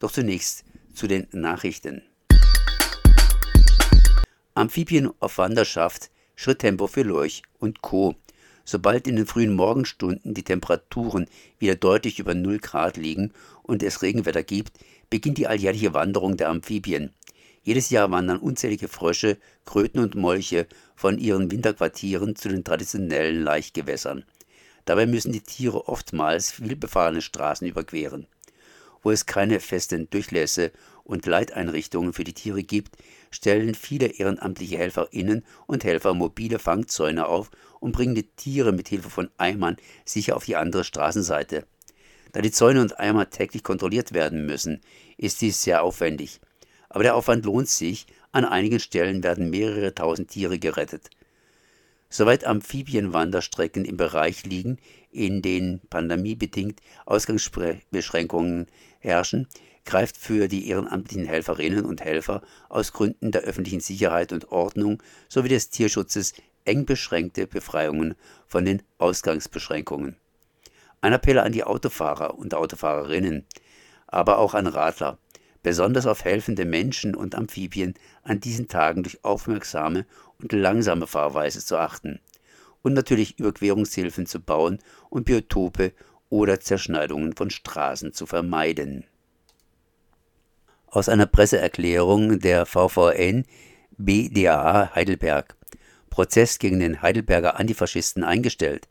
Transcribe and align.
Doch 0.00 0.10
zunächst 0.10 0.64
zu 0.94 1.06
den 1.06 1.28
Nachrichten. 1.30 2.02
Amphibien 4.54 5.10
auf 5.20 5.38
Wanderschaft, 5.38 6.10
Schritttempo 6.34 6.86
für 6.86 7.02
Lorch 7.02 7.42
und 7.58 7.82
Co. 7.82 8.16
Sobald 8.64 9.06
in 9.06 9.16
den 9.16 9.26
frühen 9.26 9.54
Morgenstunden 9.54 10.32
die 10.32 10.42
Temperaturen 10.42 11.26
wieder 11.58 11.74
deutlich 11.74 12.18
über 12.18 12.34
0 12.34 12.58
Grad 12.60 12.96
liegen 12.96 13.32
und 13.62 13.82
es 13.82 14.00
Regenwetter 14.00 14.42
gibt, 14.42 14.78
beginnt 15.10 15.38
die 15.38 15.46
alljährliche 15.46 15.92
Wanderung 15.92 16.36
der 16.36 16.48
Amphibien. 16.48 17.12
Jedes 17.62 17.90
Jahr 17.90 18.10
wandern 18.10 18.38
unzählige 18.38 18.88
Frösche, 18.88 19.36
Kröten 19.66 20.00
und 20.00 20.14
Molche 20.14 20.66
von 20.96 21.18
ihren 21.18 21.50
Winterquartieren 21.50 22.36
zu 22.36 22.48
den 22.48 22.64
traditionellen 22.64 23.42
Laichgewässern. 23.42 24.24
Dabei 24.86 25.04
müssen 25.04 25.32
die 25.32 25.42
Tiere 25.42 25.88
oftmals 25.88 26.52
vielbefahrene 26.52 27.20
Straßen 27.20 27.66
überqueren. 27.66 28.26
Wo 29.02 29.10
es 29.10 29.26
keine 29.26 29.60
festen 29.60 30.10
Durchlässe 30.10 30.72
und 31.04 31.26
Leiteinrichtungen 31.26 32.12
für 32.12 32.24
die 32.24 32.34
Tiere 32.34 32.62
gibt, 32.62 32.96
stellen 33.30 33.74
viele 33.74 34.06
ehrenamtliche 34.06 34.78
HelferInnen 34.78 35.44
und 35.66 35.84
Helfer 35.84 36.14
mobile 36.14 36.58
Fangzäune 36.58 37.26
auf 37.26 37.50
und 37.80 37.92
bringen 37.92 38.14
die 38.14 38.28
Tiere 38.28 38.72
mit 38.72 38.88
Hilfe 38.88 39.10
von 39.10 39.30
Eimern 39.38 39.76
sicher 40.04 40.36
auf 40.36 40.44
die 40.44 40.56
andere 40.56 40.84
Straßenseite. 40.84 41.66
Da 42.32 42.42
die 42.42 42.52
Zäune 42.52 42.80
und 42.80 43.00
Eimer 43.00 43.30
täglich 43.30 43.64
kontrolliert 43.64 44.12
werden 44.12 44.46
müssen, 44.46 44.80
ist 45.16 45.40
dies 45.40 45.62
sehr 45.62 45.82
aufwendig. 45.82 46.40
Aber 46.88 47.02
der 47.02 47.14
Aufwand 47.14 47.44
lohnt 47.44 47.68
sich, 47.68 48.06
an 48.32 48.44
einigen 48.44 48.78
Stellen 48.78 49.22
werden 49.22 49.50
mehrere 49.50 49.94
tausend 49.94 50.30
Tiere 50.30 50.58
gerettet. 50.58 51.10
Soweit 52.12 52.44
Amphibienwanderstrecken 52.44 53.84
im 53.84 53.96
Bereich 53.96 54.44
liegen, 54.44 54.78
in 55.12 55.42
denen 55.42 55.80
pandemiebedingt 55.90 56.80
Ausgangsbeschränkungen 57.06 58.66
herrschen, 58.98 59.46
greift 59.84 60.16
für 60.16 60.48
die 60.48 60.68
ehrenamtlichen 60.68 61.24
Helferinnen 61.24 61.84
und 61.84 62.02
Helfer 62.02 62.42
aus 62.68 62.92
Gründen 62.92 63.30
der 63.30 63.42
öffentlichen 63.42 63.80
Sicherheit 63.80 64.32
und 64.32 64.50
Ordnung 64.50 65.00
sowie 65.28 65.48
des 65.48 65.70
Tierschutzes 65.70 66.34
eng 66.64 66.84
beschränkte 66.84 67.46
Befreiungen 67.46 68.16
von 68.46 68.64
den 68.64 68.82
Ausgangsbeschränkungen. 68.98 70.16
Ein 71.00 71.12
Appell 71.12 71.38
an 71.38 71.52
die 71.52 71.64
Autofahrer 71.64 72.36
und 72.36 72.54
Autofahrerinnen, 72.54 73.46
aber 74.08 74.38
auch 74.38 74.54
an 74.54 74.66
Radler, 74.66 75.16
besonders 75.62 76.06
auf 76.06 76.24
helfende 76.24 76.64
Menschen 76.64 77.14
und 77.14 77.34
Amphibien 77.34 77.94
an 78.22 78.40
diesen 78.40 78.68
Tagen 78.68 79.02
durch 79.02 79.24
aufmerksame 79.24 80.06
und 80.38 80.52
langsame 80.52 81.06
Fahrweise 81.06 81.64
zu 81.64 81.76
achten 81.76 82.20
und 82.82 82.94
natürlich 82.94 83.38
Überquerungshilfen 83.38 84.26
zu 84.26 84.40
bauen 84.40 84.78
und 85.10 85.24
Biotope 85.24 85.92
oder 86.28 86.60
Zerschneidungen 86.60 87.34
von 87.34 87.50
Straßen 87.50 88.14
zu 88.14 88.26
vermeiden. 88.26 89.04
Aus 90.86 91.08
einer 91.08 91.26
Presseerklärung 91.26 92.40
der 92.40 92.66
VVN 92.66 93.44
BDA 93.96 94.94
Heidelberg. 94.94 95.56
Prozess 96.08 96.58
gegen 96.58 96.80
den 96.80 97.02
Heidelberger 97.02 97.60
Antifaschisten 97.60 98.24
eingestellt. 98.24 98.88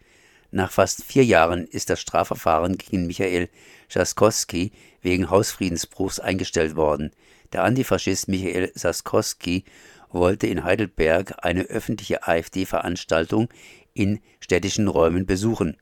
Nach 0.52 0.72
fast 0.72 1.04
vier 1.04 1.24
Jahren 1.24 1.66
ist 1.68 1.92
das 1.92 2.02
Strafverfahren 2.02 2.78
gegen 2.78 3.06
Michael 3.06 3.50
Schaskowski 3.88 4.72
wegen 5.02 5.30
Hausfriedensbruchs 5.30 6.20
eingestellt 6.20 6.76
worden. 6.76 7.12
Der 7.54 7.64
Antifaschist 7.64 8.28
Michael 8.28 8.72
Saskowski 8.74 9.64
wollte 10.10 10.48
in 10.48 10.64
Heidelberg 10.64 11.36
eine 11.46 11.64
öffentliche 11.64 12.28
AfD-Veranstaltung 12.28 13.50
in 13.94 14.22
städtischen 14.40 14.88
Räumen 14.88 15.28
besuchen. 15.28 15.78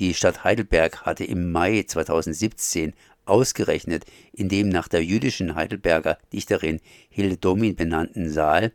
Die 0.00 0.14
Stadt 0.14 0.42
Heidelberg 0.42 1.02
hatte 1.02 1.24
im 1.24 1.52
Mai 1.52 1.84
2017 1.86 2.94
ausgerechnet 3.24 4.04
in 4.32 4.48
dem 4.48 4.68
nach 4.68 4.88
der 4.88 5.04
jüdischen 5.04 5.54
Heidelberger 5.54 6.18
Dichterin 6.32 6.80
Hilde 7.08 7.36
Domin 7.36 7.76
benannten 7.76 8.30
Saal 8.30 8.72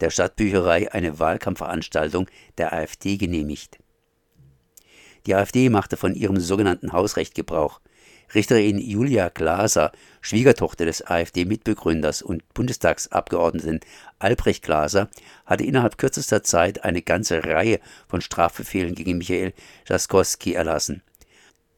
der 0.00 0.10
Stadtbücherei 0.10 0.92
eine 0.92 1.18
Wahlkampfveranstaltung 1.18 2.28
der 2.56 2.72
AfD 2.72 3.16
genehmigt. 3.16 3.78
Die 5.26 5.34
AfD 5.34 5.68
machte 5.68 5.96
von 5.96 6.14
ihrem 6.14 6.38
sogenannten 6.38 6.92
Hausrecht 6.92 7.34
Gebrauch. 7.34 7.80
Richterin 8.34 8.78
Julia 8.78 9.28
Glaser, 9.28 9.92
Schwiegertochter 10.20 10.84
des 10.84 11.04
AfD-Mitbegründers 11.06 12.22
und 12.22 12.42
Bundestagsabgeordneten 12.54 13.80
Albrecht 14.18 14.64
Glaser, 14.64 15.08
hatte 15.44 15.64
innerhalb 15.64 15.98
kürzester 15.98 16.42
Zeit 16.42 16.84
eine 16.84 17.02
ganze 17.02 17.44
Reihe 17.44 17.80
von 18.08 18.20
Strafbefehlen 18.20 18.94
gegen 18.94 19.18
Michael 19.18 19.52
Jaskowski 19.88 20.54
erlassen. 20.54 21.02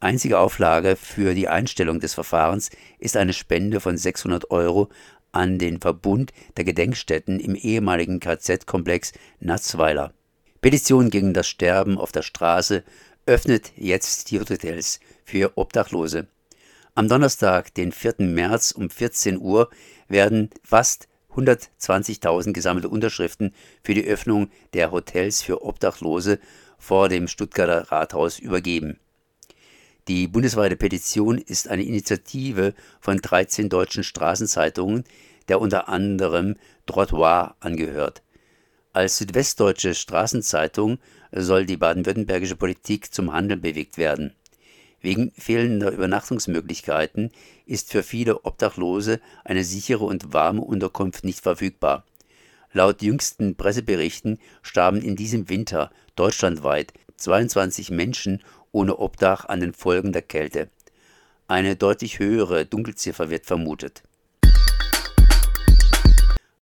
Einzige 0.01 0.39
Auflage 0.39 0.97
für 0.97 1.35
die 1.35 1.49
Einstellung 1.49 2.01
des 2.01 2.15
Verfahrens 2.15 2.71
ist 2.99 3.17
eine 3.17 3.33
Spende 3.33 3.81
von 3.81 3.97
600 3.97 4.51
Euro 4.51 4.89
an 5.33 5.59
den 5.59 5.81
Verbund 5.81 6.33
der 6.57 6.65
Gedenkstätten 6.65 7.41
im 7.41 7.55
ehemaligen 7.55 8.21
KZ-Komplex 8.21 9.13
Natzweiler. 9.41 10.13
Petition 10.61 11.11
gegen 11.11 11.35
das 11.35 11.47
Sterben 11.47 11.99
auf 11.99 12.11
der 12.11 12.23
Straße 12.23 12.85
öffnet 13.29 13.73
jetzt 13.77 14.31
die 14.31 14.41
Hotels 14.41 15.01
für 15.23 15.53
Obdachlose. 15.57 16.29
Am 16.95 17.09
Donnerstag, 17.09 17.75
den 17.75 17.93
4. 17.93 18.15
März 18.21 18.73
um 18.73 18.89
14 18.89 19.39
Uhr 19.39 19.69
werden 20.09 20.49
fast 20.65 21.09
120.000 21.37 22.55
gesammelte 22.55 22.89
Unterschriften 22.89 23.55
für 23.85 23.93
die 23.93 24.07
Öffnung 24.07 24.51
der 24.73 24.91
Hotels 24.93 25.43
für 25.43 25.63
Obdachlose 25.63 26.39
vor 26.79 27.11
dem 27.11 27.29
Stuttgarter 27.29 27.93
Rathaus 27.93 28.39
übergeben. 28.39 28.99
Die 30.09 30.27
bundesweite 30.27 30.77
Petition 30.77 31.37
ist 31.37 31.69
eine 31.69 31.85
Initiative 31.85 32.73
von 32.99 33.19
13 33.19 33.69
deutschen 33.69 34.05
Straßenzeitungen, 34.05 35.05
der 35.49 35.61
unter 35.61 35.91
anderem 35.91 36.57
Trottoir 36.87 37.57
angehört. 37.61 38.23
Als 38.93 39.19
südwestdeutsche 39.19 39.95
Straßenzeitung 39.95 40.99
soll 41.31 41.67
die 41.67 41.77
baden-württembergische 41.77 42.57
Politik 42.57 43.13
zum 43.13 43.33
Handeln 43.33 43.61
bewegt 43.61 43.99
werden. 43.99 44.35
Wegen 45.01 45.31
fehlender 45.33 45.93
Übernachtungsmöglichkeiten 45.93 47.31
ist 47.67 47.93
für 47.93 48.03
viele 48.03 48.45
Obdachlose 48.45 49.21
eine 49.45 49.63
sichere 49.63 50.05
und 50.05 50.33
warme 50.33 50.63
Unterkunft 50.63 51.25
nicht 51.25 51.41
verfügbar. 51.41 52.05
Laut 52.73 53.03
jüngsten 53.03 53.57
Presseberichten 53.57 54.39
starben 54.63 55.03
in 55.03 55.17
diesem 55.17 55.49
Winter 55.49 55.91
deutschlandweit 56.17 56.93
22 57.17 57.91
Menschen 57.91 58.43
ohne 58.73 58.99
Obdach 58.99 59.45
an 59.45 59.61
den 59.61 59.75
Folgen 59.75 60.13
der 60.13 60.23
Kälte. 60.23 60.69
Eine 61.47 61.77
deutlich 61.77 62.19
höhere 62.19 62.67
Dunkelziffer 62.67 63.31
wird 63.31 63.47
vermutet. 63.47 64.03